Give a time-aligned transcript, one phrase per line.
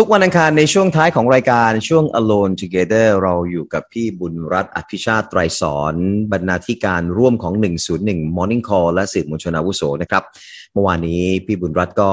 [0.00, 5.94] ทุกวันอังคารในช่วงท้ายของรายการช่วง Alone Together เราอยู่กับพี่บุญรัตน์อภิชาติไตรสอน
[6.32, 7.54] บรรณาธิการร่วมของ
[7.94, 10.22] 101 Morning Call และสื่อมวลชนอาวุโสนะครับ
[10.72, 12.12] เมื่อวานนี้พี่บุญรัตน์ก็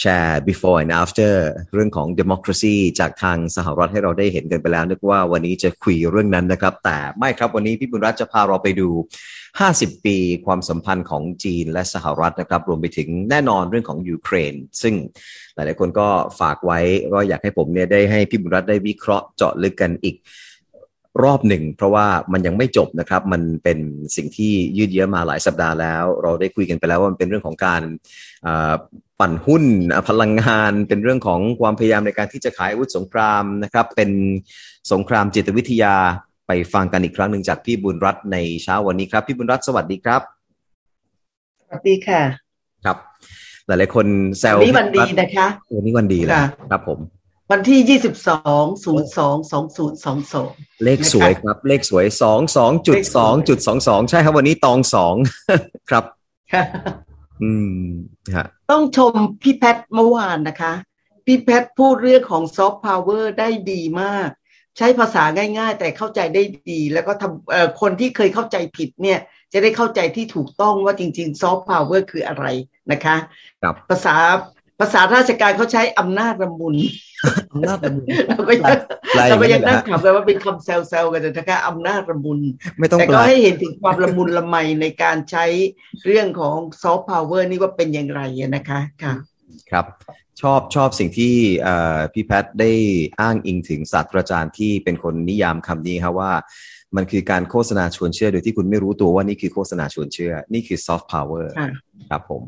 [0.00, 1.34] แชร์ before and after
[1.74, 8.88] เรื่องของ democracy จากทางสหรัฐให้เราได้เห็นกันไปแล้วนึกว่าวันนี้จะคุยเรื่องนั้นนะครับ แต่ไม่ครับวันนี้พี่บุญรัตน์จะพาเราไปดู
[9.46, 14.94] 50 ปีความสัมพันธ์ของจีนและสหรัฐนะครับ รวมไปถึงแน่นอนเรื่องของยูเครน ซึ่ง
[15.54, 16.08] หลาย ๆ คนก็
[16.40, 16.80] ฝากไว้
[17.12, 20.16] ก็อยากให้ผมเนี่ยได้ให้พี่บุญรัตน์ได้วิเคราะห์เจาะลึกกันอีก
[21.24, 23.78] รอบหนึ่ง เพราะว่ามันยังไม่จบนะครับ มันเป็น
[24.16, 27.82] สิ่งที่ยืดเยื้อมาหลายสัปดาห์แล้ว เราได้คุยกันไปแล้วว่ามันเป็นเรื่องของการ
[29.20, 29.64] ปั่นหุ้น
[30.08, 34.10] พลังงาน เป็นเรื่องของความพยายามในการที่จะขายอาวุธสงครามนะครับ เป็น
[34.92, 35.94] สงครามจิตวิทยา
[36.46, 40.22] ไปฟังกันอีกครั้งหนึ่งจากพี่บุญรัตน์ในเช้าวันนี้ครับ พี่บุญรัตน์สวัสดีครับ
[41.62, 42.22] สวัสดีค่ะ
[42.84, 42.96] ครับ
[43.66, 44.06] หลายๆคน
[44.38, 45.46] แซววันนี้วันดีนะคะ
[45.76, 46.36] วันนี้วันดีแล้ว
[46.70, 47.17] ครับผม
[47.52, 50.50] วันที่ยี่สิบสองศูนย์สองสองศูนย์สองสอง
[50.84, 55.14] เลขสวยครับ เลขสวยสองสองจุดสองจุดสองสองใช่ครับวันนี้ตองสอง
[55.90, 56.04] ครับ
[57.42, 57.50] อื
[57.86, 57.88] ม
[58.36, 60.72] ฮะต้องชมพี่แพทเมื่อวานนะคะ
[61.26, 64.28] พี่แพทพูดเรื่องของซอฟต์พาวเวอร์ได้ดีมาก
[64.76, 65.24] ใช้ภาษา
[65.58, 69.18] ง่าย ๆ แต่เข้าใจได้ดี แล้วก็ทำคนที่เคยเข้าใจผิดเนี่ย
[69.52, 72.46] จะได้เข้าใจที่ถูกต้องว่าจริงๆซอฟต์พาวเวอร์คืออะไร
[72.92, 73.16] นะคะ
[73.62, 74.16] ครับภาษา
[74.80, 76.76] ภาษาราชการเขาใช้อำนาจละมุน
[77.52, 78.78] อำนาจละมุนเราก็ยัง
[79.30, 82.38] เราก็ยังนั่งถามกันว่าเป็นคำแซวๆกันนะคะอำนาจละมุน
[82.78, 85.44] ไม่ต้องแต่ก็ให้เห็นถึงความละมุนละไมในการใช้
[86.04, 88.20] เรื่องของซอฟต์พาวเวอร์นี่ว่าเป็นอย่างไร
[88.54, 89.14] นะคะค่ะ
[89.70, 89.86] ครับ
[90.40, 91.34] ชอบชอบสิ่งที่
[92.12, 92.72] พี่แพทได้
[93.20, 96.32] อ้างอิงถึงศาสตราจารย์ที่เป็นคนนิยามคำนี้ครับว่า
[96.96, 101.52] มันคือการโฆษณาชวนเชื่อ โดยที่คุณไม่รู้ตัวว่านี่คือโฆษณาชวนเชื่อ นี่คือซอฟต์พาวเวอร์
[102.10, 102.42] ครับผม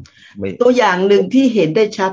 [0.62, 2.12] ตัวอย่างหนึ่งที่เห็นได้ชัด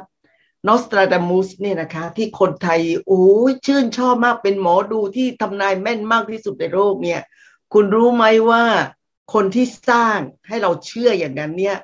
[0.67, 7.21] นอสตราดามุสเนี่ยนะคะ ที่คนไทยโอ้ยชื่นชอบมากเป็นหมอดูที่ทำนายแม่นมากที่สุดในโลกเนี่ย
[7.73, 8.63] คุณรู้ไหมว่า
[9.33, 11.77] คนที่สร้างให้เราเชื่ออย่างนั้นเนี่ย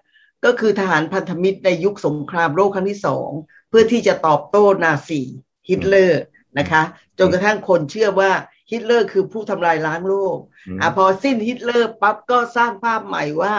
[0.46, 3.29] ก็คือทหารพันธมิตรในยุคสงครามโลกครั้งที่สอง
[3.75, 5.22] พื่อที่จะตอบโต้นาซี
[5.69, 6.22] ฮิตเลอร์
[6.59, 6.81] นะคะ
[7.19, 8.31] จนกระทั่งคนเชื่อว่า
[8.73, 10.38] ฮิตเลอร์คือผู้ทำลายล้างโลก
[10.81, 13.56] อะพอสิ้นฮิตเลอร์ปั๊บก็สร้างภาพใหม่ว่า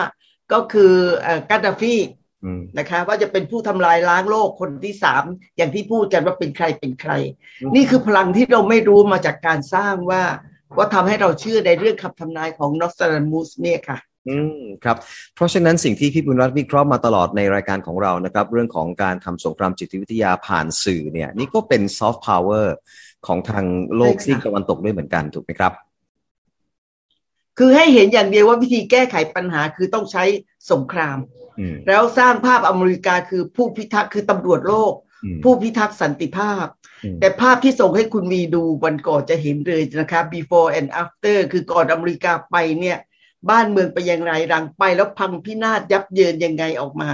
[0.52, 0.94] ก็คือ
[1.50, 1.96] กัดดาฟี
[2.78, 5.24] นะคะว่าจะเป็นผู้ทำลายล้างโลกคนที่สาม
[5.56, 7.12] อย่างที่พูดกันว่าเป็นใครเป็นใคร
[7.74, 10.22] นี่คือพลังที่เราไม่รู้มาจากการสร้างว่า
[10.76, 13.98] ว่าทำให้เราเชื่อในเรื่องคำทำนายของนอสตราดามุสเนี่ยค่ะ
[14.28, 14.96] อืมครับ
[15.34, 22.74] เพราะฉะนั้นสิ่งที่พี่บุญรัตน์วิเคราะห์มาตลอดในรายการของเรานะครับ เรื่องของการทำสงครามจิตวิทยาผ่านสื่อเนี่ยนี่ก็เป็นซอฟต์พาวเวอร์
[23.26, 23.64] ของทาง
[23.96, 25.72] โลกซีกตะวันตกด้วยเหมือนกันถูกไหมครับ
[27.58, 30.24] คือให้เห็นอย่างเดียวว่าวิธีแก้ไขปัญหาคือต้องใช้
[30.70, 31.18] สงคราม
[31.88, 34.92] แล้วสร้างภาพอเมริกาคือผู้พิทักษ์คือตำรวจโลก
[35.44, 36.66] ผู้พิทักษ์สันติภาพ
[37.20, 42.98] แต่ภาพที่ส่งให้คุณวีดูวันก่อนจะเห็นเลยนะคะ before and after คือก่อนอเมริกาไปเนี่ย
[43.50, 47.10] บ้านเมืองไปอย่างไรรังไปแล้วพังพินาศยับเยินยังไงออกมา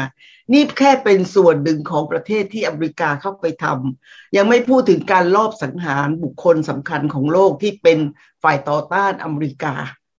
[0.52, 7.98] นี่แค่เป็นส่วนหนึ่งของประเทศที่อเมริกาเข้าไปทำยังไม่พูดถึงการลอบสังหารบุคคลสำคัญของโลกที่เป็น
[8.42, 9.74] ฝ่ายต่อต้านอเมริกา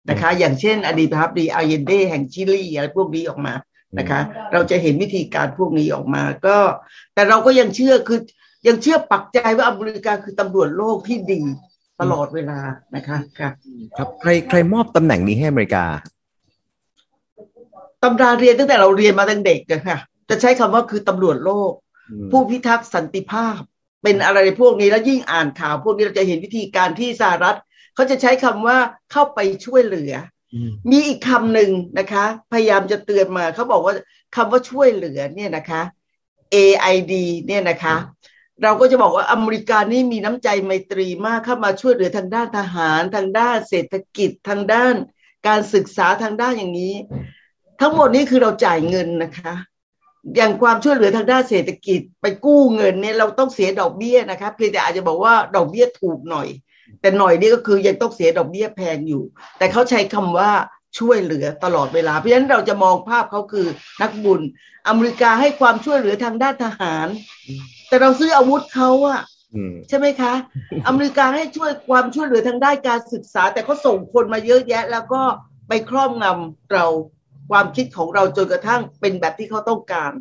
[0.10, 3.54] นะคะ อย่างเช่น อดีตครับดีอาเยนเดแห่งชิลีอะไรพวกนี้ออกมา
[3.98, 4.22] นะคะ
[4.54, 6.58] เราจะเห็นวิธีการพวกนี้ออกมาก็
[7.14, 8.20] แต่เราก็ยังเชื่อคือ
[8.68, 11.42] ยังเชื่อปักใจว่าอเมริกาคือตำรวจโลกที่ดี
[12.02, 12.60] ตลอดเวลา
[12.96, 13.54] นะคะครับ
[13.98, 15.86] ครับใครใครมอบตำแหน่งนี้ให้อเมริกา
[18.04, 19.98] ตำราเรียนตั้งแต่เราเรียนมาตั้งเด็กกันค่ะ
[20.30, 21.72] จะใช้คำว่าคือตำรวจโลก
[22.32, 23.60] ผู้พิทักษ์สันติภาพ
[24.04, 27.58] เป็นอะไรพวกนี้แล้วยิ่งอ่านข่าวพวกนี้เราจะเห็นวิธีการที่สหรัฐ
[27.96, 28.78] เขาจะใช้คำว่า
[29.12, 30.14] เข้าไปช่วยเหลือ
[30.92, 33.94] มีอีกคำหนึ่งนะคะ พยายามจะเตือนมาเขาบอกว่า
[34.36, 35.82] คำว่าช่วยเหลือเนี่ยนะคะ
[36.56, 37.14] AID
[37.48, 37.96] เนี่ยนะคะ
[38.64, 44.94] เราก็จะบอกว่าอเมริกานี่มีน้ำใจไมตรีมากเข้ามาช่วยเหลือทางด้านทหาร ทางด้านเศรษฐกิจทางด้าน
[45.48, 46.96] การศึกษาทางด้านอย่างนี้
[47.82, 49.54] ทั้งหมดนี้คือเราจ่ายเงินนะคะ
[50.36, 56.48] อย่างความช่วยเหลือทางด้านเศรษฐกิจ ไปกู้เงินเนี่ยเราต้องเสียดอกเบี้ยนะคะเพียงแต่อาจจะบอกว่าดอกเบี้ยถูกหน่อย
[57.02, 59.24] แต่หน่อยนี่ก็คือยังต้องเสียดอกเบี้ยแพงอยู่
[59.58, 60.52] แต่เขาใช้คำว่า
[61.00, 63.68] ช่วยเหลือตลอดเวลา เพราะฉะนั้นเราจะมองภาพเขาคือ
[64.02, 64.42] นักบุญ
[64.88, 67.08] อเมริกาให้ความช่วยเหลือทางด้านทหาร
[67.88, 69.22] แต่เราซื้ออาวุธเขาอะ
[69.90, 70.34] ใช่ไหมคะ
[70.88, 75.22] อเมริกาให้ช่วยความช่วยเหลือทางด้านการศึกษา แต่เขาส่งคนมาเยอะแยะ แล้วก็
[75.68, 76.86] ไปครอบงำเรา
[77.52, 80.12] ความคิดของเราจนกระทั่งเป็นแบบที่เขาต้องการ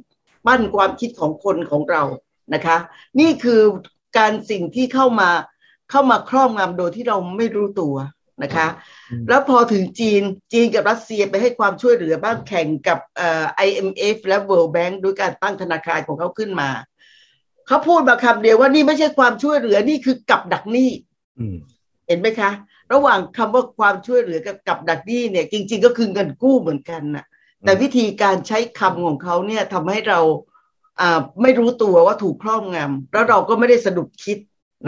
[0.47, 2.03] ปั้นความคิดของคนของเรา
[2.55, 2.77] นะคะ
[3.21, 3.61] นี่คือ
[4.19, 5.31] การสิ่งที่เข้ามา
[5.91, 7.95] เข้ามาครอบงำโดยที่เราไม่รู้ตัว
[8.43, 8.67] นะคะ
[9.29, 10.23] แล้วพอถึงจีน
[10.53, 16.71] จีนกับรัสเซียไปให้ความช่วยเหลือบ้างแข่งกับเอ่อ IMF และ World Bank ด้วยการตั้งธนาคารของเขาขึ้นมา
[17.67, 20.91] เขาพูดมาคำเดียวว่านี่ไม่ใช่ความช่วยเหลือนี่คือกับดักหนี้
[22.07, 22.51] เห็นไหมคะ
[22.93, 27.25] ระหว่างคำว่าความช่วยเหลือกับกับดักหนี้เนี่ย จริง ๆ ก็คือเงินกู้เหมือนกันน่ะ
[27.65, 30.21] แต่วิธีการใช้คำของเขาเนี่ยทำให้เรา
[31.01, 34.39] อ่าไม่รู้ตัวว่าถูกครอบงำแล้วเราก็ไม่ได้สะดุดคิด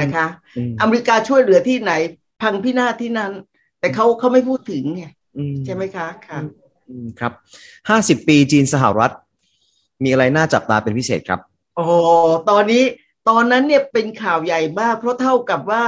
[0.00, 0.26] นะคะ
[0.80, 1.92] อเมริกาช่วยเหลือที่ไหน
[2.42, 3.32] พังพินาศที่นั้น
[3.80, 5.04] แต่เขาเขาไม่พูดถึงไง
[5.64, 6.38] ใช่ไหมคะค่ะ
[7.20, 7.32] ครับ
[7.88, 9.12] ห้าสิบปีจีนสหรัฐ
[10.02, 11.40] มีอะไรน่าจับตาเป็นพิเศษครับ
[11.78, 11.86] อ๋อ
[12.50, 12.84] ตอนนี้
[13.28, 15.84] ตอนนั้นเนี่ยเป็นข่าวใหญ่มาก เพราะเท่ากับว่า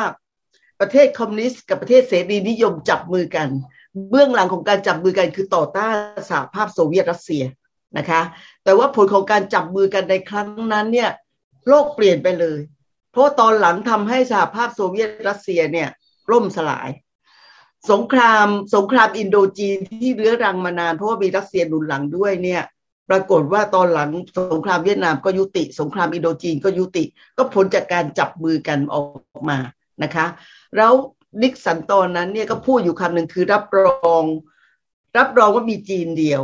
[0.80, 3.48] ประเทศคอมมิวนิสต์กับประเทศเสรีนิยมจับมือกัน
[4.10, 5.94] เบื้องหลังของการจับมือกันคือต่อต้าน
[6.30, 7.44] สหภาพโซเวียตรัสเซีย
[7.98, 8.20] นะคะ
[8.64, 11.10] แต่ว่าผลของการจับมือกันในครั้งนั้นเนี่ย
[11.68, 12.58] โลกเปลี่ยนไปเลย
[13.12, 15.88] เพราะตอนหลังทำให้สหภาพโซเวียตรัสเซียเนี่ย
[16.30, 16.88] ร่มสลาย
[17.90, 22.62] สงครามสงครามอินโดจีนที่เรื้อรังมานานเพราะว่ามีรัสเซียหนุนหลังด้วยเนี่ย
[23.10, 24.10] ปรากฏว่าตอนหลัง
[24.52, 27.04] สงครามเวียดนามก็ยุติ สงครามอินโดจีนก็ยุติ
[27.36, 29.02] ก็ผลจากการจับมือกันออ
[29.38, 29.58] กมา
[30.02, 30.26] นะคะ
[30.76, 30.92] แล้ว
[31.42, 34.22] นิกสันตอนนั้นเนี่ยก็พูดอยู่คำหนึ่งคือรับรอง
[35.16, 36.42] รับรองว่ามีจีนเดียว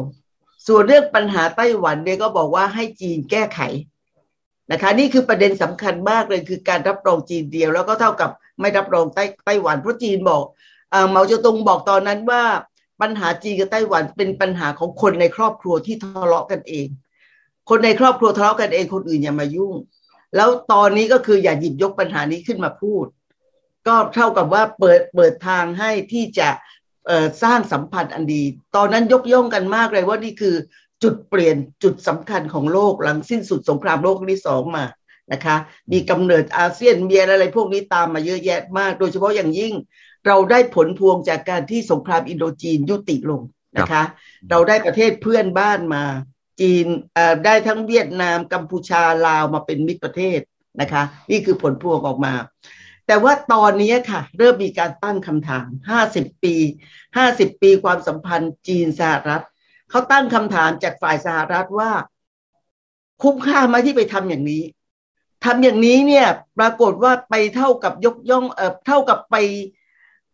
[0.66, 3.60] ส่วนเรื่องปัญหาไต้หวันเนี่ยก็บอกว่าให้จีนแก้ไข
[4.72, 8.30] นะคะ นี่คือประเด็นสำคัญมากเลยคือการรับรองจีนเดียว แล้วก็เท่ากับ
[8.60, 10.42] ไม่รับรองไต้ไต้หวันเพราะจีนบอก
[11.10, 12.42] เมาเจ๋อตงบอกตอนนั้นว่า
[13.00, 16.86] ปัญหาจีนกับไต้หวันเป็นปัญหาของคนในครอบครัวที่ทะเลาะกันเอง
[17.68, 19.74] คนในครอบครัวทะเลาะกันเองคนอื่นอย่ามายุ่ง
[20.36, 23.06] แล้วตอนนี้ก็คืออย่าหยิบยกปัญหานี้ขึ้นมาพูด
[23.86, 26.48] ก็เท่ากับว่าเปิดเปิดทางให้ที่จะ
[27.42, 28.42] สร้างสัมพันธ์อันดี
[28.76, 30.54] ตอนนั้นยกย่องกันมากเลยว่านี่คือ
[31.02, 34.84] จุดเปลี่ยนจุดสำคัญของโลกหลังสิ้นสุดสงครามโลกครั้งที่สองมา
[35.32, 35.56] นะคะ
[35.92, 39.74] มีกำเนิดอาเซียนมีอะไรพวกนี้ตามมาเยอะแยะมาก โดยเฉพาะอย่างยิ่ง
[40.26, 43.42] เราได้ผลพวงจากการที่สงครามอินโดจีนยุติลง
[43.76, 44.02] นะคะ
[44.50, 46.04] เราได้ประเทศเพื่อนบ้านมา
[46.60, 46.86] จีน
[47.44, 50.40] ได้ทั้งเวียดนามกัมพูชาลาวมาเป็นมิตรประเทศ
[50.80, 52.34] นะคะ นี่คือผลพวงออกมา
[53.06, 55.66] แต่ว่าตอนนี้ค่ะ เริ่มมีการตั้งคำถาม
[56.06, 56.54] 50 ปี
[57.08, 59.44] 50 ปีความสัมพันธ์จีนสหรัฐ
[59.90, 61.90] เขาตั้งคำถามจากฝ่ายสหรัฐว่า
[63.22, 64.62] คุ้มค่าไหมที่ไปทำอย่างนี้
[65.44, 66.26] ทำอย่างนี้เนี่ย
[66.58, 69.36] ปรากฏว่าไปเท่ากับยกย่องเออเท่ากับไป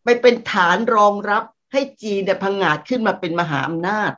[0.05, 4.12] ไปเป็นฐานรองรับให้จีนเนี่ยพังงาดขึ้นมาเป็นมหาอำนาจ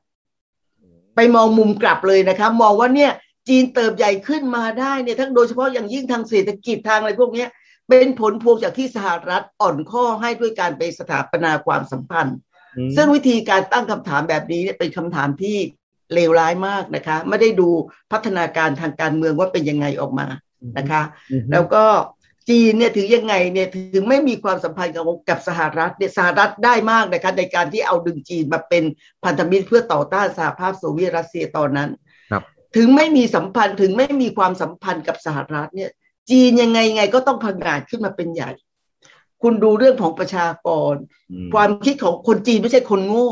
[1.16, 3.12] ไปมองมุมกลับเลยนะคะมองว่าเนี่ย
[3.48, 7.46] จีนเติบใหญ่ขึ้นมาได้เนี่ยทั้งโดยเฉพาะอย่างยิ่งทางเศรษฐกิจทางอะไรพวกนี้
[7.88, 12.38] เป็นผลพวงจากที่สหรัฐอ่อนข้อให้ด้วยการไปสถาปนาความสัมพันธ์
[12.96, 15.56] ซึ่งวิธีการตั้งคำถามแบบนี้เป็นคำถามที่
[16.14, 17.68] เลวร้ายมากนะคะ ไม่ได้ดู
[18.12, 20.26] พัฒนาการทางการเมืองว่าเป็นยังไงออกมา
[20.78, 21.02] นะคะ
[21.52, 21.84] แล้วก็
[22.48, 28.84] จีนเนี่ยถือยังไงเนี่ยถึงไม่มีความสัมพันธ์กับกับสหรัฐเนี่ยสหรัฐได้มากนะคะในการที่เอาดึงจีนมาเป็น
[29.24, 31.90] พันธมิตรเพื่อต่อต้านสหภาพโซเวียตรัสเซียตอนนั้น
[32.30, 32.42] ครับ
[32.76, 35.90] ถึงไม่มีสัมพันธ์ถึงไม่มีความสัมพันธ์กับสหรัฐเนี่ย
[36.30, 38.50] จีนยังไงไงก็ต้องพังงาดขึ้นมาเป็นใหญ่
[39.42, 40.94] คุณดูเรื่องของประชากร
[41.54, 43.30] ความคิดของคนจีนไม่ใช่คนโง่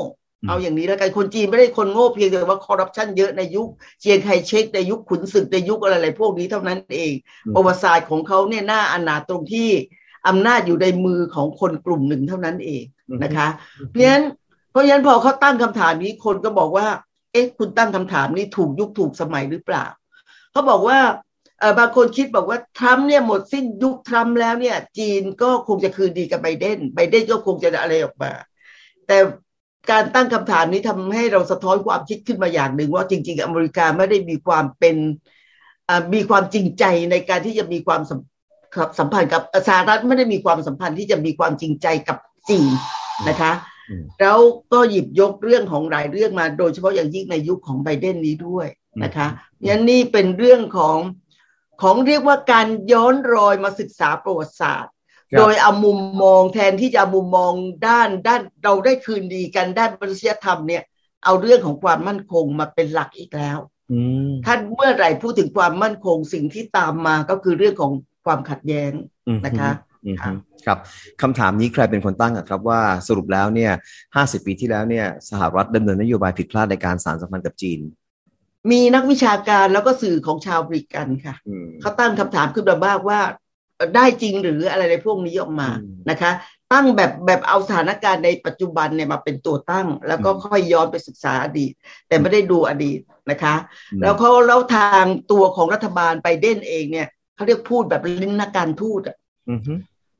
[0.49, 3.69] เอาอย่างนี้แล้วกันคนจีนไม่ได้คนโง่เพียงแต่ว่าคอร์รัปชันเยอะในยุค
[4.01, 7.13] เจียงไคเชกในยุคขุนศึกในยุคอะไรๆพวกนี้เท่านั้นเอง
[7.55, 9.69] ประวัติศาสตร์ของเขาเนี่ยน่าอนาตรงที่
[10.29, 12.85] อำนาจอยู่ในมือของคนกลุ่มหนึ่งเท่านั้นเอง
[13.23, 13.49] นะคะ
[13.89, 14.25] เพราะฉะนั้น
[14.71, 16.87] เพราะฉะนั้นพอเขาตั้งคำถามนี้คนก็บอกว่า
[17.33, 19.87] เอ๊ะคุณตั้งคำถามนี้ถูกยุคถูกสมัยหรือเปล่า
[20.53, 21.25] เขาบอกว่าเออ
[21.79, 28.33] บางคนคิดบอกว่าทรัมป์เนี่ยหมดสิ้นยุคทรัมป์แล้วเนี่ย จีนก็คงจะคืนดีกับไบเดนไบเดนก็คงจะอะไรออกมา
[29.07, 29.17] แต่
[29.91, 34.97] การตั้งคำถามนี้ทำให้เราสะท้อนความคิดขึ้นมาอย่างหนึ่งว่าจริง ๆ อเมริกาไม่ได้มีความเป็น
[36.15, 38.01] มีความจริงใจในการที่จะมีความ
[38.99, 42.73] สัมพันธ์กับสหรัฐไม่ได้มีความสัมพันธ์ที่จะมีความจริงใจกับจีน
[43.29, 43.53] นะคะ
[44.21, 44.39] แล้ว
[44.73, 48.67] ก็หยิบยกเรื่องของหลายเรื่องมา โดยเฉพาะอย่างยิ่งในยุคของไบเดนนี้ด้วย
[49.03, 49.27] นะคะ
[49.67, 50.97] ยันนี่เป็นเรื่องของ
[51.83, 54.93] ของเรียกว่าการย้อนรอยมาศึกษาประวัติศาสตร์
[55.39, 57.53] โดยเอามุมมองแทนที่จะมุมมอง
[57.89, 60.83] ด้านด้านเราได้คืนดีกันด้านมนุษยธรรมเนี่ย
[61.25, 63.59] เอาเรื่องของความมั่นคงมาเป็นหลักอีกแล้ว
[64.47, 67.93] ท่านเมื่อไหร่พูดถึงความมั่นคงสิ่งที่ตามมาก็คือเรื่องของ
[68.27, 68.93] ความขัดแย้ง
[69.47, 69.71] นะคะ
[70.67, 70.79] ครับ
[71.23, 73.73] คำถามนี้ใครเป็นคนตั้งครับว่าสรุปแล้วเนี่ย
[74.17, 77.81] ห้าสิบปีที่แล้วเนี่ยสหรัฐดำเนินนโยบายผิดพลาดในการสารสัมพันธ์กับจีน
[78.71, 81.37] มีนักวิชาการแล้วก็สื่อของชาวบริกันค่ะ
[81.81, 83.21] เขาตั้งคำถามขึ้นมาบ้างว่า
[83.97, 85.69] ได้จริงหรืออะไรในพวกนี้ออกมา
[86.11, 86.31] นะคะ
[86.73, 91.73] ตั้งแบบแบบเอาสถานการณ์ในปัจจุบันเนี่ยมาเป็นตัวตั้ง แล้วก็ค่อยย้อนไปศึกษาอดีต
[92.09, 93.55] แต่ไม่ได้ดูอดีตนะคะ
[94.03, 99.17] แล้วเขาแล้วทางตัวของรัฐบาลไปเด่นเองเนี่ยเขาเรียกพูดแบบลิ้นนักการทูตอะ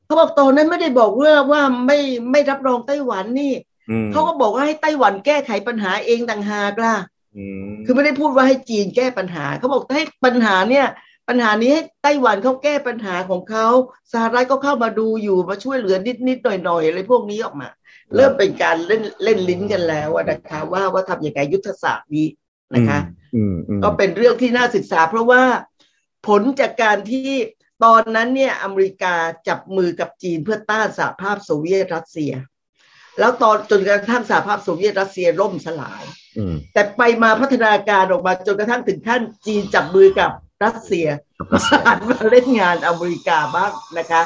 [0.05, 1.99] เขาบอกตอนนั้นไม่ได้บอกว่าว่าไม่
[2.31, 3.53] ไม่รับรองไต้หวันนี่
[4.11, 6.95] เขาก็บอกว่าให้ไต้หวันแก้ไขปัญหาเองต่างหากล่ะ
[7.85, 10.87] คือไม่ได้พูดว่าให้จีนแก้ปัญหาเขาบอกให้ปัญหาเนี่ย
[11.29, 13.67] ปัญหานี้ให้ไต้หวันเขาแก้ปัญหาของเขา
[14.13, 17.69] สหรัฐก็เข้ามาดูอยู่มาช่วยเหลือนิดนิดหน่อยหน่อยอะไรพวกนี้ออกมา
[18.15, 22.27] เริ่มเป็นการเล่นเล่นลิ้นกันแล้วนะคะว่าว่าทำอย่างไรยุทธศาสตร์นี้
[22.75, 22.99] นะคะ
[23.83, 25.43] ก็เป็นเรื่องที่น่าศึกษา เพราะว่า
[26.27, 27.31] ผลจากการที่
[27.83, 29.15] ตอนนั้นเนี่ยอเมริกา
[29.47, 32.33] จับมือกับจีนเพื่อต้านสหภาพโซเวียตรัสเซีย
[33.19, 36.03] แล้วตอนจนกระทั่งสหภาพโซเวียตรัสเซียล่มสลาย
[36.73, 40.31] แต่ไปมาพัฒนาการออกมาจนกระทั่งถึงขั้นจีนจับมือกับ
[40.63, 41.07] รัสเซีย
[41.85, 44.21] หันมาเล่นงานอเมริกาบ้างนะคะ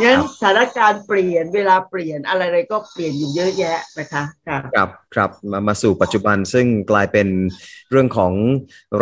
[0.00, 4.22] งั้นสถานการณ์เปลี่ยนเวลาเปลี่ยนอะไรๆก็เปลี่ยนอยู่เยอะแยะนะคะ
[4.74, 7.28] ครับครับมามาสู่ปัจจุบันซึ่งกลายเป็น
[7.90, 8.32] เรื่องของ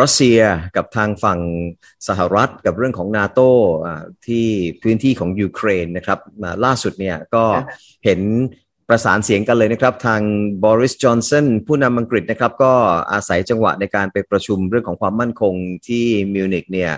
[0.00, 0.40] รัสเซีย
[0.76, 1.40] กับทางฝั่ง
[2.08, 3.40] สหรัฐกับเรื่องของนาโต
[4.26, 4.46] ที่
[4.82, 6.18] พื้นที่ของยูเครนนะครับ
[6.64, 7.44] ล่าสุดเนี่ยก็
[8.04, 8.20] เห็น
[8.92, 10.22] ประสานเสียงกันเลยนะครับ ทาง
[10.64, 12.72] บอริสจอห์นสันผู้นำอังกฤษนะครับ ก็
[13.12, 15.54] อาศัยจังหวะในการไปประชุมเรื่องของความมั่นคง
[15.86, 16.04] ที่
[16.34, 16.90] มิวนิกเนี่ย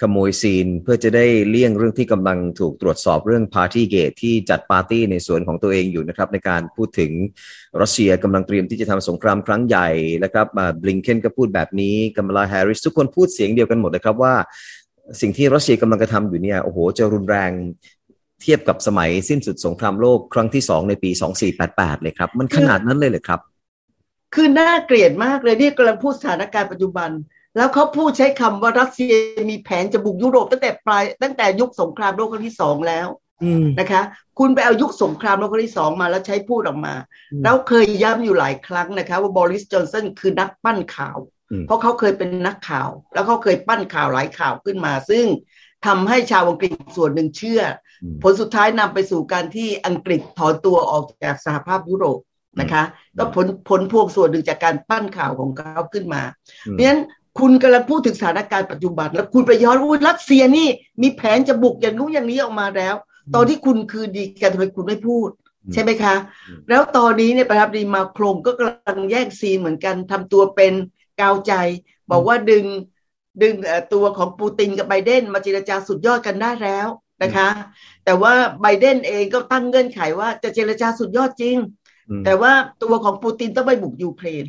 [0.00, 7.12] ขโมยซีนเพื่อจะได้เลี่ยงเรื่องที่กำลังถูกตรวจสอบเรื่อง Partygate ที่จัดปาร์ตี้ในส่วนของตัวเองอยู่นะครับในการพูดถึง
[7.80, 9.88] รัสเซียกำลังเตรียมที่จะทำสงครามครั้งใหญ่
[10.24, 10.46] นะครับ
[10.82, 14.34] บลิงเคนก็พูดแบบนี้กัมลาแฮร์ริสทุกคนพูดเสียงเดียวกันหมดนะครับว่า
[15.20, 17.50] สิ่งที่รัสเซียกำลังกระทำอยู่เนี่ยโอ้โหจะรุนแรง
[18.42, 21.10] เทียบกับสมัยสิ้นสุดสงครามโลกครั้งที่สองในปี
[21.56, 23.40] 2488เลยครับ มันขนาดนั้นเลยเลยครับ
[24.34, 27.10] คือน่าเกลียดมากเลยนี่กำลังพูดสถานการณ์ปัจจุบัน
[27.56, 29.12] แล้วเขาพูดใช้คำว่ารัสเซีย
[29.50, 33.08] มีแผนจะบุกยุโรปตั้งแต่ปลายตั้งแต่ยุคสงครามโลกครั้งที่สองแล้ว
[33.80, 34.02] นะคะ
[34.38, 36.94] คุณไปเอายุคสงครามโลกครั้งที่สองมาแล้วใช้พูดออกมา
[37.42, 41.18] แล้วเคยย้ำอยู่หลายครั้งนะคะ ว่าบริสจอนสันคือนักปั้นข่าว
[41.66, 45.24] เพราะเขาเคยเป็นนักข่าว แล้วเขาเคยปั้นข่าวหลายข่าวขึ้นมา ซึ่ง
[45.86, 47.60] ทำให้ชาวอังกฤษส่วนหนึ่งเชื่อ
[48.22, 52.18] ผลสุดท้ายนำไปสู่การที่อังกฤษถอนตัวออกจากสหภาพยุโรป
[52.60, 52.82] นะคะ
[53.18, 56.22] ก็ผลผลพวงส่วนหนึ่งจากการปั้นข่าวของเขาขึ้นมา
[56.72, 57.00] เพราะฉะนั้น
[57.38, 60.68] คุณกำลังพูดถึงสถานการณ์ปัจจุบัน แล้วคุณไปย้อนว่ารัสเซียนี่
[61.02, 62.94] มีแผนจะบุกอย่างนู้นอย่างนี้ออกมาแล้ว
[63.34, 65.28] ตอนที่คุณคือดีกันทำไมคุณไม่พูด
[65.72, 66.14] ใช่ไหมคะ
[66.68, 70.74] แล้วตอนนี้เนี่ยประธานาธิบดีมาโครงก็กำลังแย่งซีนเหมือนกันทำตัวเป็น
[71.20, 71.52] กาวใจ
[72.10, 72.64] บอกว่าดึง
[73.42, 73.54] ดึง
[73.92, 76.88] ตัวของปูตินกับไบเดนมาเจรจาสุดยอดกันได้แล้ว
[77.22, 77.48] นะคะ
[78.04, 81.56] แต่ว่าไบเดนเองก็ตั้งเงื่อนไขว่าจะเจรจาสุดยอดจริง
[82.24, 82.52] แต่ว่า
[82.82, 84.44] ตัวของปูตินต้องไปบุกยูเครน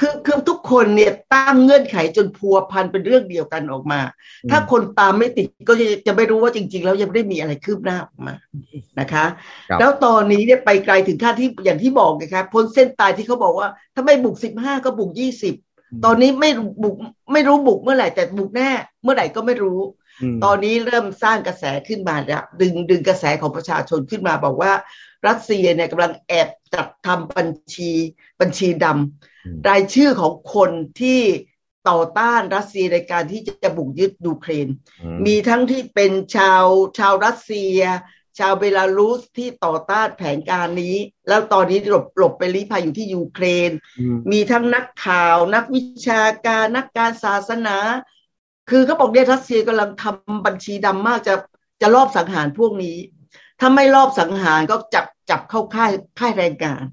[0.00, 4.00] คือคือทุกคนเนี่ยตั้งเงื่อนไขจนพัวพันเป็นเรื่องเดียวกันออกมา
[4.50, 8.34] ถ้าคนตามไม่ติดก็จะจะไม่รู้ว่าจริง ๆ แล้วยังไม่ได้มีอะไรคืบหน้าออกมา
[9.00, 9.24] นะคะ
[9.78, 15.54] แล้วตอนนี้เนี่ยไปไกลถึงขั้นที่อย่างที่บอกไงครับพ้นเส้นตายที่เขาบอกว่า ถ้าไม่บุกสิบห้าก็บุกยี่สิบ
[16.04, 16.50] ตอนนี้ไม่
[16.82, 16.96] บุก
[17.32, 18.70] ไม่รู้บุกเมื่อไหร่แต่บุกแน่
[19.02, 19.80] เมื่อไหร่ก็ไม่รู้
[20.44, 24.72] ตอนนี้เริ่มสร้างกระแสขึ้นมาแล้วดึงดึงกระแสของประชาชนขึ้นมาบอกว่า
[25.26, 27.90] รัสเซียเนี่ยกำลังแอบจัดทำบัญชี
[28.40, 30.70] บัญชีดำรายชื่อของคน
[31.00, 31.20] ที่
[31.88, 34.66] ต่อต้านรัสเซียในการที่จะบุกยึดยูเครน
[35.26, 36.64] มีทั้งที่เป็นชาว
[36.98, 37.78] ชาวรัสเซีย
[38.38, 40.96] ชาวเบลารุสที่ต่อต้านแผนการนี้
[41.28, 43.70] แล้วตอนนี้หลบหลบไปลี้ภัยอยู่ที่ยูเครน
[44.32, 47.76] มีทั้งนักข่าว นักวิชาการนักการศาสนา
[48.70, 51.34] คือเขาบอกเนี่ยรัสเซียกำลังทำบัญชีดำมากจะ
[51.82, 52.96] จะรอบสังหารพวกนี้
[53.60, 56.84] ถ้าไม่รอบสังหารก็จับจับเข้าค่ายค่ายแรงงาน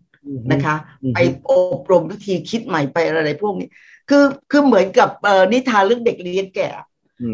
[0.51, 0.75] นะคะ
[1.13, 1.17] ไป
[1.49, 3.69] อบรมวิธีคิดใหม่ไปอะไรพวกนี้
[4.09, 5.09] คือคือเหมือนกับ
[5.53, 6.69] นิทานเรื่องเด็กเลี้ยงแก่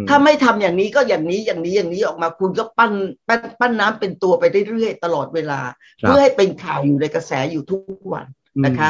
[0.09, 2.91] ถ้าไม่ทำอย่างนี้ก็อย่างนี้อย่างนี้อย่างนี้ออกมาคุณก็ปั้น
[3.27, 5.59] ปั้นปั้นน้ำเป็นตัวไปเรื่อยๆตลอดเวลา
[6.01, 7.81] เพื่อให้เป็นข่าวอยู่ในกระแสอยู่ทุก
[8.13, 8.25] วัน
[8.65, 8.89] นะคะ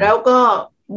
[0.00, 0.38] แล้วก็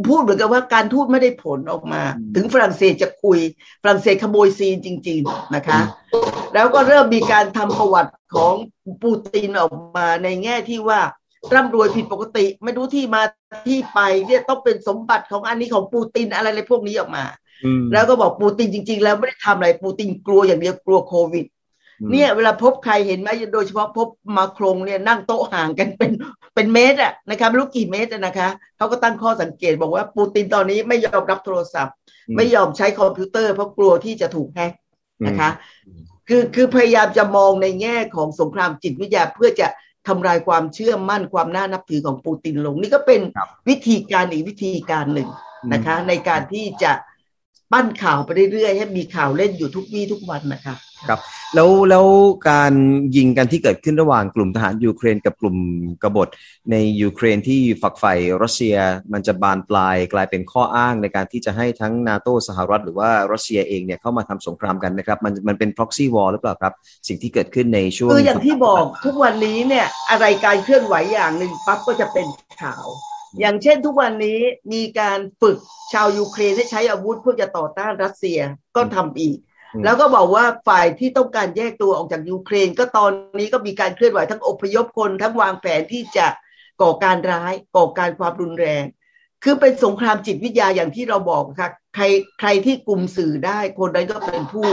[0.08, 2.02] พูดเหมือนกับว่าการทูตไม่ได้ผลออกมา
[2.36, 3.40] ถึงฝรั่งเศสจะคุย
[3.84, 5.80] ฝรั่งเศสขโมยซีนจริง ๆนะคะ
[6.54, 8.54] แล้วก็เริ่มมีการทำประวัติของ
[9.04, 11.00] ปูตินออกมาในแง่ที่ว่า
[11.54, 13.22] ร่ำรวยผิดปกติ ไม่รู้ที่มา
[13.68, 17.26] ที่ไปเนี่ยต้องเป็นสมบัติของอันนี้ของปูตินอะไรอะไรพวกนี้ออกมา
[17.94, 21.46] แล้วก็บอกปูตินจริง ๆ แล้วไม่ได้ทำอะไรปูตินกลัวอย่างเดียวกลัวโควิด
[22.12, 26.12] เนี่ยเวลาพบใครเห็นไหมโดยเฉพาะพบมาโครงเนี่ยนั่งโต๊ะห่างกันเป็น
[26.56, 31.96] เป็นเมตรอะนะคะไม่รู้กี่เมตรนะคะเขาก็ตั้งข้อสังเกตบอกว่าปูตินตอนนี้ไม่ยอมรับโทรศัพท์
[32.36, 34.74] ไม่ยอมใช้คอมพิวเตอร์เพราะกลัวที่จะถูกแฮก
[35.28, 35.50] นะคะ
[36.28, 39.68] คือคือพยายามจะมองในแง่ของสงครามจิตวิทยาเพื่อจะ
[40.08, 43.22] ทำลายความเชื่อมั่นความน่านับถือของปูตินลง นี่ก็เป็น
[43.70, 45.30] วิธีการอีกวิธีการหนึ่ง
[45.74, 46.92] นะคะ ในการที่จะ
[47.72, 50.76] ปั้นข่าวไปเรื่อยๆให้มีข่าวเล่นอยู่ทุกวี่ทุกวันนะคะ
[51.10, 51.20] ครับ
[51.56, 52.06] แล้วแล้ว
[52.50, 52.74] การ
[53.16, 55.58] ยิงกันที่เกิดขึ้นระหว่างกลุ่มทหารยูเครนกับกลุ่ม
[56.04, 56.30] กบฏ
[56.72, 58.76] ในยูเครนที่ฝักใฝ่รัสเซีย
[59.14, 66.74] มันจะบานปลายกลายเป็นข้ออ้างในการที่จะให้ทั้งนาโตสหรัฐหรือว่ารัสเซียเองเนี่ยเข้ามาทำสงครามกันนะครับ มันมันเป็น proxy war หรือเปล่าครับ
[67.08, 72.28] สิ่งที่เกิดขึ้นในช่วงคืออย่างที่บอกทุกวันนี้เนี่ยอะไรการเคลื่อนไหวอย่างหนึ่งปั๊บก็จะเป็น
[72.62, 72.86] ข่าว
[73.40, 74.40] อย่างเช่นทุกวันนี้
[74.74, 75.58] มีการฝึก
[75.94, 78.40] ชาวยูเครนให้ใช้อาวุธเพื่อจะต่อต้านรัสเซีย
[78.76, 79.38] ก็ทำอีก
[79.84, 86.28] แล้วก็บอกว่าฝ่ายที่ต้องการแยกตัวออกจากยูเครน ก็ตอนนี้ก็มีการเคลื่อนไหวทั้งอพยพคนทั้งวางแผนที่จะ
[86.82, 88.84] ก่อการร้ายก่อการความรุนแรง
[89.44, 92.04] คือเป็นสงครามจิตวิทยาอย่างที่เราบอกค่ะใคร
[92.40, 94.68] ใครที่กลุ่มสื่อได้คนนั้นก็เป็นผู้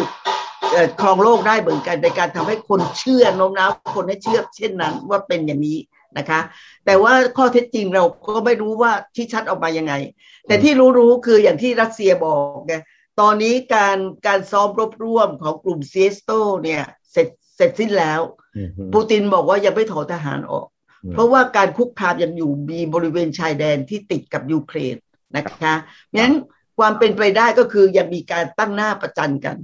[1.00, 5.78] ครองโลกได้เหมือนกันในการทำให้คนเชื่อโน้มน้าวคนให้เชื่อเช่นนั้นว่าเป็นอย่างนี้
[6.18, 6.40] นะคะ
[6.87, 9.94] แต่ว่าข้อเท็จจริงเราก็ไม่รู้ว่าที่ชัดออกมายังไง
[10.46, 12.75] แต่ที่รู้ๆคืออย่างที่รัสเซียบอกไง
[13.20, 16.30] ตอนนี้การการซ้อมรบร่วมของกลุ่มเซสโต
[16.62, 16.82] เนี่ย
[17.12, 18.20] เสร็จเสร็จสิ้นแล้ว
[18.92, 20.66] ปูตินบอกว่ายังไม่ถอนทหารออก
[21.12, 24.96] เพราะว่าการคุกคามยังอยู่มีบริเวณชายแดนที่ติดกับยูเครน
[25.37, 25.75] นะคะ
[26.18, 26.32] งั้น
[26.78, 29.56] ความเป็นไปได้ก็คือยังมีการตั้งหน้าประจันกัน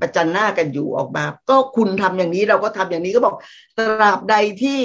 [0.00, 3.36] ประจันหน้ากันอยู่ออกมา ก็คุณทำอย่างนี้เราก็ทำอย่างนี้ก็บอก
[3.78, 4.80] ตราบใดที่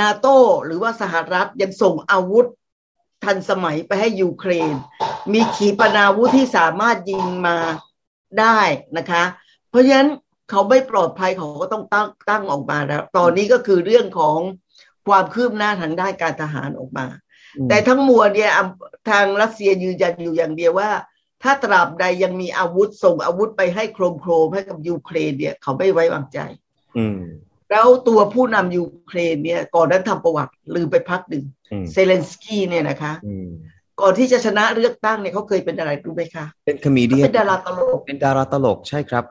[0.00, 0.26] นาโต
[0.64, 2.46] หรือว่าสหรัฐยังส่งอาวุธ
[3.24, 4.74] ทันสมัยไปให้ยูเครน
[5.32, 7.56] มีขีปนาวุธที่สามารถยิงมา
[8.40, 8.60] ได้
[8.98, 9.24] นะคะ
[9.70, 10.08] เพราะฉะนั้น
[10.50, 14.38] เขาไม่ปลอดภัยเขาก็ต้องตั้งตั้งออกมาแล้ว ตอนนี้ก็คือเรื่องของ
[15.06, 17.06] ความคืบหน้าทางด้านการทหารออกมา
[17.68, 18.52] แต่ทั้งมวลเนี่ย
[19.10, 20.90] ทางรัสเซียยืนยันอยู่อย่างเดียวว่า
[21.42, 26.38] ถ้าตราบใดยังมีอาวุธส่งอาวุธไปให้โครมโครมให้กับยูเครนเนี่ย เขาไม่ไว้วางใจ
[27.70, 31.44] แล้วตัวผู้นำยูเครนเนี่ยก่อนนั้นทำประวัติลืมไปพักหนึ่ง
[31.92, 33.12] เซเลนสกี้เนี่ยนะคะ
[34.00, 39.24] ก่อนที่จะชนะเลือกตั้งเนี่ยเขาเคยเป็นอะไรรู้ไหมคะ เป็นคอมีเดียเป็นดาราตลก เป็นดาราตลกใช่ครับ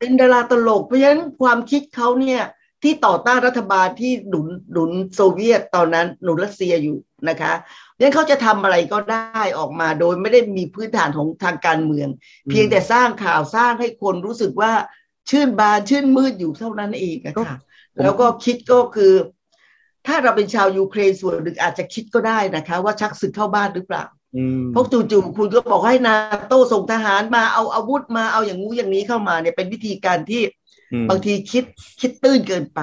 [0.00, 2.40] เป็นดาราตลก เพราะฉะนั้นความคิดเขาเนี่ย
[2.82, 7.52] ที่ต่อต้านรัฐบาลที่หนุนหนุนโซเวียตตอนนั้นหนุนรัสเซียอยู่นะคะ
[7.98, 12.08] งั้นเขาจะทำอะไรก็ได้ออกมาโดยไม่ได้มีพื้นฐานของทางการเมือง
[12.50, 14.72] เพียงแต่สร้างข่าวสร้างให้คนรู้สึกว่า
[15.30, 17.58] ชื่นบานชื่นมืดอยู่เท่านั้นเองอะค่ะ
[18.02, 19.12] แล้วก็คิดก็คือ
[20.06, 24.04] ถ้าเราเป็นชาวยูเครนส่วนหนึ่งอาจจะคิดก็ได้นะคะ ว่าชักศึกเข้าบ้านหรือเปล่า
[24.72, 26.14] เพราะจู่ๆคุณก็บอกให้นา
[26.48, 30.42] โต้ส่งทหารมาเอาอาวุธมาเอาอย่างงู้นอย่างนี้เข้ามาเนี่ยเป็นวิธีการที่
[31.10, 31.64] บางทีคิด
[32.00, 32.80] คิดตื้นเกินไป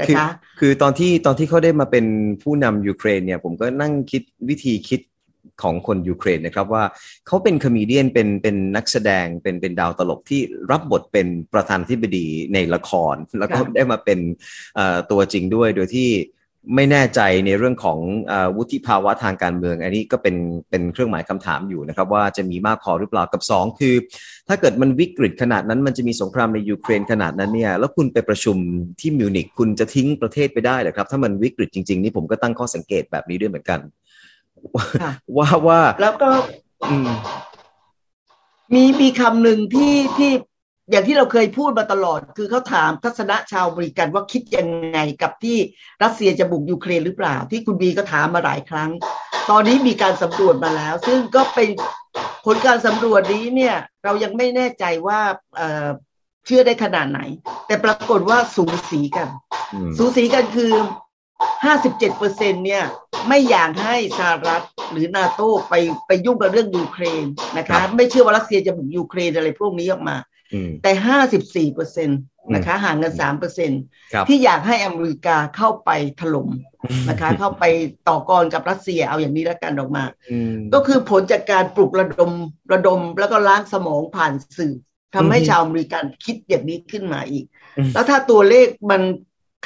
[0.00, 0.26] นะคะ
[0.60, 2.06] คือตอนที่ตอนที่เขาได้มาเป็น
[2.42, 5.00] ผู้นำยูเครนเนี่ย ผมก็นั่งคิดวิธีคิด
[5.62, 6.84] ของคนยูเครนนะครับว่า
[7.26, 10.40] เขาเป็น comedian เป็นเป็นนักแสดงเป็นเป็นดาวตลกที่
[10.70, 14.18] รับบทเป็นประธานาธิบดีในละคร แล้วก็ได้มาเป็น
[15.10, 16.10] ตัวจริงด้วยโดยที่
[16.74, 17.98] ไม่แน่ใจในเรื่องของ
[18.32, 20.36] อวุฒิภาวะทางการเมือง อันนี้ก็เป็น
[20.70, 23.94] เป็นเครื่องหมายคำถามอยู่นะครับ ว่าจะมีมากพอหรือเปล่ากับ 2 คือ
[24.48, 28.56] ถ้าเกิดมันวิกฤตขนาดนั้น มันจะมีสงครามในยูเครนขนาดนั้นเนี่ยแล้วคุณไปประชุม
[29.00, 33.80] ที่มิวนิกคุณจะทิ้งประเทศไปได้หรือครับ ถ้ามันวิกฤตจริง ๆ นี่ผมก็ตั้งข้อสังเกตแบบนี้ด้วยเหมือนกัน
[35.36, 36.30] ว่าว่า แล้วก็
[38.74, 40.32] มีมีคำหนึ่งที่ที่
[40.90, 45.56] อย่างที่เราเคยพูดมาตลอด คือเขาถามทัศนะชาวบริกันว่าคิดยังไงกับที่
[46.02, 48.90] รัสเซียจะบุกยูเครนหรือเปล่า ที่คุณบีก็ถามมาหลายครั้ง
[49.50, 51.68] ตอนนี้มีการสำรวจมาแล้ว ซึ่งก็เป็น
[52.44, 55.20] ผลการสำรวจนี้เนี่ย เรายังไม่แน่ใจว่า
[55.56, 57.20] เเชื่อได้ขนาดไหน
[57.66, 59.28] แต่ปรากฏว่าสูสีกัน
[59.98, 60.72] สูสีกันคือ
[61.64, 62.84] ห้าสิบเจ็ดเปอร์เซ็นเนี่ย
[63.28, 65.74] ไม่อยากให้สหรัฐหรือนาโต้ไป
[66.06, 67.24] ไปยุ่งกับเรื่องยูเครน
[67.58, 70.16] นะคะ ไม่เชื่อว่ารัสเซียจะบุกยูเครนอะไรพวกนี้ออกมา
[70.82, 72.14] แต่ห้าสิบสี่เปอร์เซ็นต์
[72.54, 73.70] นะคะห่างกันสามเปอร์เซ็นต์
[74.28, 76.48] ที่อยากให้อเมริกาเข้าไปถล่ม
[77.08, 77.64] นะคะ เข้าไป
[78.08, 80.04] ต่อกรกับรัสเซียเอาอย่างนี้แล้วกันออกมา
[80.74, 82.30] ก็คือผลจากการปลุกระดม
[82.72, 84.74] ระดมแล้วก็ล้างสมองผ่านสื่อ
[85.14, 87.44] ทำให้ชาวอเมริกันคิดอย่างนี้ขึ้นมาอีก
[87.94, 89.02] แล้วถ้าตัวเลขมัน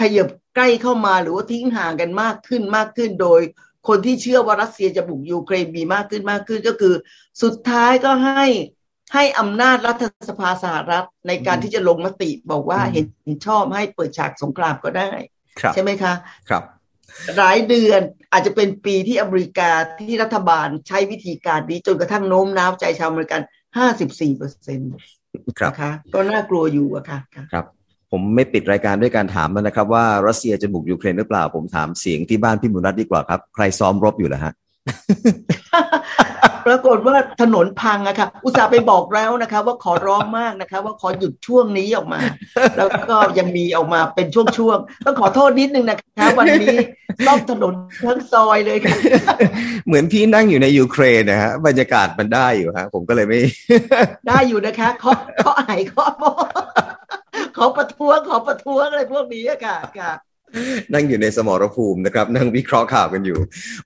[0.01, 0.29] ขยับ
[0.61, 3.41] ใกล้เข้ามาหรือว่าทิ้งห่างกันมากขึ้นมากขึ้นโดย
[3.89, 6.95] คนที่เชื่อว่ารัสเซียจะบุกยูเครนมีมากขึ้นมากขึ้นก็คือ
[7.43, 8.47] สุดท้ายก็ให้
[9.15, 13.07] ให้อำนาจรัฐสภาสหรัฐในการที่จะลงมติบอกว่าเห็น
[13.47, 15.11] ชอบให้เปิดฉากสงครามก็ได้
[15.75, 16.13] ใช่ไหมคะ
[16.49, 16.63] ครับ
[17.39, 18.01] หลายเดือน
[18.33, 23.41] อาจจะเป็นปีที่อเมริกาที่รัฐบาลใช้วิธีการนี้จนกระทั่งโน้มน้าวใจชาวอเมริกัน
[23.79, 24.93] ห้าสิบสี่เปอร์เซ็นต์
[25.59, 25.73] ครับ
[26.15, 27.19] ก็น่ากลัวอยู่อะค่ะ
[27.53, 27.67] ครับ
[28.11, 34.53] ผมไม่ปิดรายการด้วยการถามนะครับ ว่ารัสเซียจะบุกยูเครนหรือเปล่า ผมถามเสียงที่บ้านพี่มุนัทดีกว่าครับ ใครซ้อมรบอยู่เหรอฮะ
[36.67, 42.21] ปรากฏว่าถนนพังอะค่ะ อุตส่าห์ไปบอกแล้วนะคะ ว่าขอร้องมากนะคะ ว่าขอหยุดช่วงนี้ออกมา
[42.77, 46.77] แล้วก็ยังมีออกมาเป็นช่วงๆต้องขอโทษนิดนึงนะคะ วันนี้
[47.27, 47.73] รอบถนน
[48.07, 48.97] ทั้งซอยเลยค่ะ
[49.87, 53.39] เหมือนพี่นั่งอยู่ในยูเครนนะฮะบรรยากาศมันได้อยู่ฮะผมก็เลยไม่
[54.29, 56.45] ได้อยู่นะคะเขาเขาไอเขาบอก
[57.57, 60.13] ขอประท้วงขอประท้วงอะไรพวกนี้อะค่ะค่ะ
[60.95, 63.39] นั่งอยู่ในสมรภูมินะครับ นั่งวิเคราะห์ข่าวกันอยู่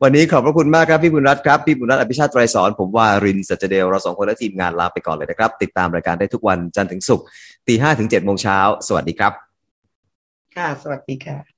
[0.02, 7.26] วันนี้ขอบพระคุณมากครับพี่บุญรัตน์ครับ พี่บุญรัตน์อภิชาติไตรสอน ผมว่ารินสัจเดล เราสองคนและทีมงานลาไปก่อนเลยนะครับ ติดตามรายการได้ทุกวันจันทร์ถึงศุกร์
[7.68, 9.32] ตีห้าถึงเจ็ดโมงเช้า สวัสดีครับ
[10.56, 11.51] ค่ะ สวัสดีค่ะ